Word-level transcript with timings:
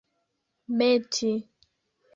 meti 0.77 1.31